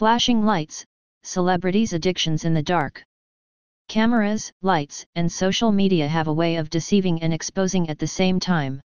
[0.00, 0.86] Flashing lights,
[1.24, 3.04] celebrities' addictions in the dark.
[3.86, 8.40] Cameras, lights, and social media have a way of deceiving and exposing at the same
[8.40, 8.80] time.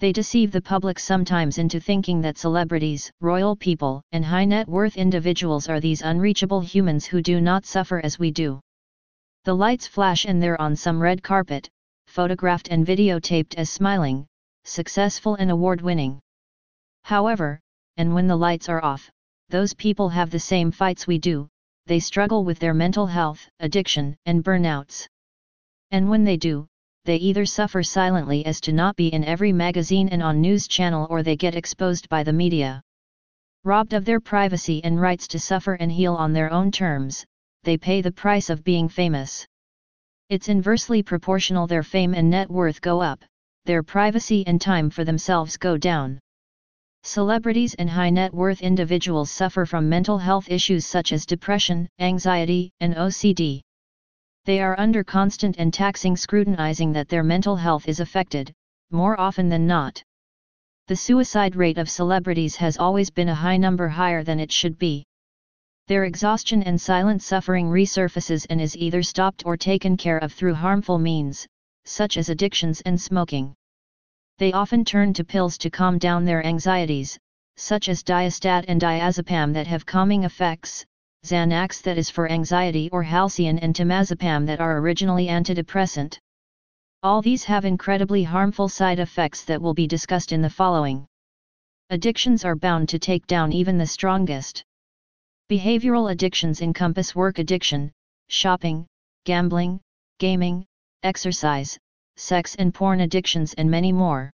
[0.00, 4.96] They deceive the public sometimes into thinking that celebrities, royal people, and high net worth
[4.96, 8.58] individuals are these unreachable humans who do not suffer as we do.
[9.44, 11.68] The lights flash and they're on some red carpet,
[12.08, 14.26] photographed and videotaped as smiling,
[14.64, 16.18] successful and award winning.
[17.04, 17.60] However,
[17.96, 19.12] and when the lights are off,
[19.48, 21.48] those people have the same fights we do,
[21.86, 25.06] they struggle with their mental health, addiction, and burnouts.
[25.90, 26.66] And when they do,
[27.04, 31.06] they either suffer silently as to not be in every magazine and on news channel
[31.10, 32.82] or they get exposed by the media.
[33.64, 37.24] Robbed of their privacy and rights to suffer and heal on their own terms,
[37.62, 39.46] they pay the price of being famous.
[40.30, 43.22] It's inversely proportional their fame and net worth go up,
[43.66, 46.20] their privacy and time for themselves go down.
[47.06, 52.72] Celebrities and high net worth individuals suffer from mental health issues such as depression, anxiety,
[52.80, 53.60] and OCD.
[54.46, 58.54] They are under constant and taxing scrutinizing that their mental health is affected,
[58.90, 60.02] more often than not.
[60.88, 64.78] The suicide rate of celebrities has always been a high number higher than it should
[64.78, 65.04] be.
[65.88, 70.54] Their exhaustion and silent suffering resurfaces and is either stopped or taken care of through
[70.54, 71.46] harmful means,
[71.84, 73.54] such as addictions and smoking.
[74.38, 77.18] They often turn to pills to calm down their anxieties,
[77.56, 80.84] such as Diastat and diazepam that have calming effects,
[81.24, 86.18] Xanax that is for anxiety or Halcion and temazepam that are originally antidepressant.
[87.04, 91.06] All these have incredibly harmful side effects that will be discussed in the following.
[91.90, 94.64] Addictions are bound to take down even the strongest.
[95.48, 97.92] Behavioral addictions encompass work addiction,
[98.28, 98.86] shopping,
[99.24, 99.80] gambling,
[100.18, 100.66] gaming,
[101.02, 101.78] exercise,
[102.16, 104.30] sex and porn addictions and many more.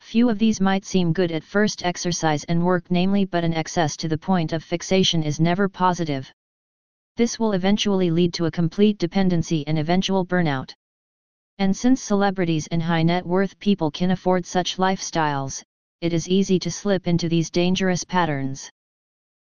[0.00, 3.96] Few of these might seem good at first exercise and work namely but an excess
[3.98, 6.30] to the point of fixation is never positive.
[7.16, 10.72] This will eventually lead to a complete dependency and eventual burnout.
[11.58, 15.62] And since celebrities and high net worth people can afford such lifestyles,
[16.00, 18.70] it is easy to slip into these dangerous patterns.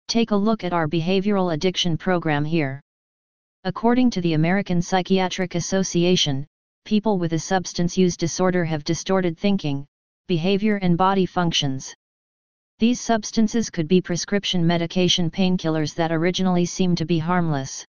[0.06, 2.80] Take a look at our behavioral addiction program here.
[3.64, 6.46] According to the American Psychiatric Association,
[6.84, 9.86] people with a substance use disorder have distorted thinking,
[10.28, 11.94] behavior and body functions.
[12.78, 17.86] These substances could be prescription medication painkillers that originally seem to be harmless.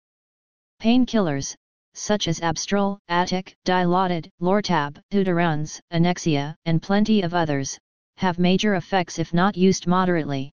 [0.81, 1.57] Painkillers,
[1.95, 7.79] such as Abstral, Actiq, Dilaudid, Lortab, Deuterans, Anexsia, and plenty of others,
[8.17, 10.53] have major effects if not used moderately.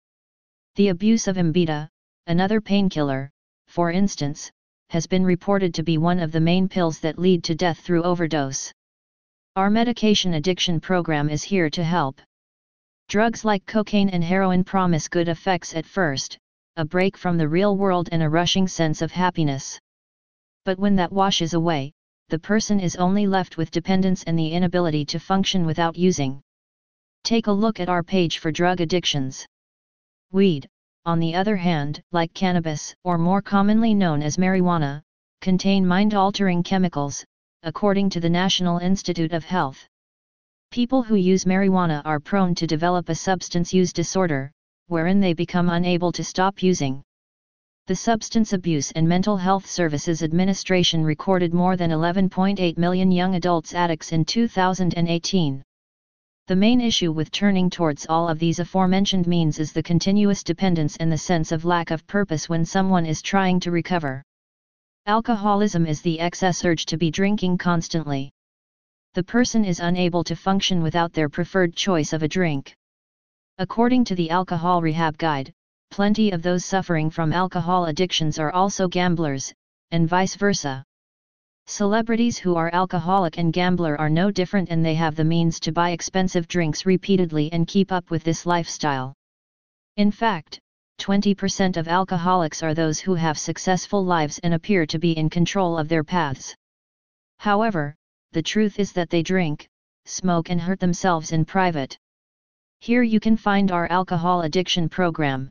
[0.76, 1.88] The abuse of Ambita,
[2.28, 3.30] another painkiller,
[3.68, 4.52] for instance,
[4.90, 8.04] has been reported to be one of the main pills that lead to death through
[8.04, 8.72] overdose.
[9.56, 12.22] Our medication addiction program is here to help.
[13.08, 16.38] Drugs like cocaine and heroin promise good effects at first,
[16.76, 19.80] a break from the real world and a rushing sense of happiness.
[20.66, 21.94] But when that washes away,
[22.30, 26.42] the person is only left with dependence and the inability to function without using.
[27.24, 29.46] Take a look at our page for drug addictions.
[30.32, 30.68] Weed,
[31.06, 35.02] on the other hand, like cannabis, or more commonly known as marijuana,
[35.42, 37.24] contain mind-altering chemicals,
[37.64, 39.88] according to the National Institute of Health.
[40.72, 44.52] People who use marijuana are prone to develop a substance use disorder,
[44.88, 47.04] wherein they become unable to stop using.
[47.88, 53.76] The Substance Abuse and Mental Health Services Administration recorded more than 11.8 million young adults
[53.76, 55.64] addicts in 2018.
[56.48, 60.96] The main issue with turning towards all of these aforementioned means is the continuous dependence
[60.98, 64.22] and the sense of lack of purpose when someone is trying to recover.
[65.08, 68.30] Alcoholism is the excess urge to be drinking constantly.
[69.16, 72.76] The person is unable to function without their preferred choice of a drink.
[73.58, 75.52] According to the Alcohol Rehab Guide,
[75.90, 79.52] plenty of those suffering from alcohol addictions are also gamblers,
[79.90, 80.84] and vice versa.
[81.68, 85.72] Celebrities who are alcoholic and gambler are no different and they have the means to
[85.72, 89.14] buy expensive drinks repeatedly and keep up with this lifestyle.
[89.98, 90.60] In fact,
[91.00, 95.78] 20% of alcoholics are those who have successful lives and appear to be in control
[95.78, 96.56] of their paths.
[97.40, 97.96] However,
[98.32, 99.68] the truth is that they drink,
[100.06, 101.98] smoke and hurt themselves in private.
[102.80, 105.50] Here you can find our alcohol addiction program.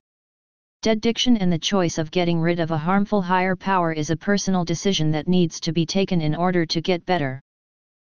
[0.85, 4.67] Dediction and the choice of getting rid of a harmful higher power is a personal
[4.67, 7.41] decision that needs to be taken in order to get better.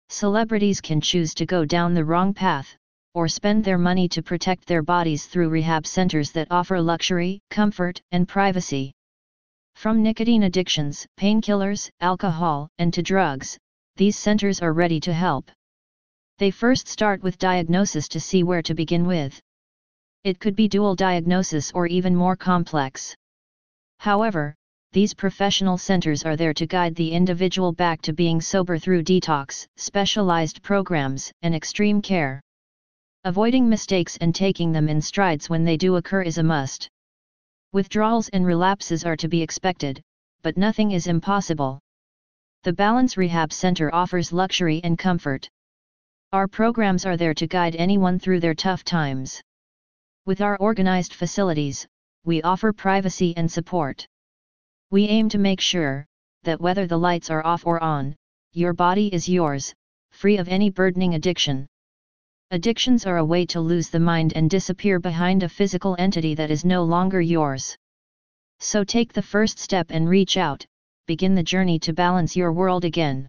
[0.09, 2.77] Celebrities can choose to go down the wrong path,
[3.15, 7.99] or spend their money to protect their bodies through rehab centers that offer luxury, comfort,
[8.11, 8.93] and privacy.
[9.73, 13.57] From nicotine addictions, painkillers, alcohol, and to drugs,
[13.95, 15.49] these centers are ready to help.
[16.37, 19.41] They first start with diagnosis to see where to begin with.
[20.23, 23.15] It could be dual diagnosis or even more complex.
[23.99, 24.53] However,
[24.91, 29.67] these professional centers are there to guide the individual back to being sober through detox,
[29.77, 32.41] specialized programs, and extreme care.
[33.23, 36.89] Avoiding mistakes and taking them in strides when they do occur is a must.
[37.71, 40.01] Withdrawals and relapses are to be expected,
[40.41, 41.79] but nothing is impossible.
[42.63, 45.47] The Balance Rehab Center offers luxury and comfort.
[46.33, 49.41] Our programs are there to guide anyone through their tough times.
[50.29, 51.87] With our organized facilities,
[52.23, 54.05] we offer privacy and support.
[54.91, 56.05] We aim to make sure
[56.43, 58.15] that whether the lights are off or on,
[58.53, 59.73] your body is yours,
[60.11, 61.65] free of any burdening addiction.
[62.51, 66.51] Addictions are a way to lose the mind and disappear behind a physical entity that
[66.51, 67.75] is no longer yours.
[68.59, 70.63] So take the first step and reach out,
[71.07, 73.27] begin the journey to balance your world again.